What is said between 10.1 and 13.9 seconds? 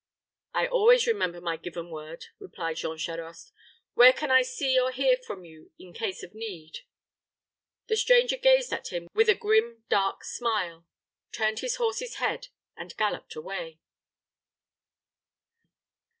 smile; turned his horse's head and galloped away.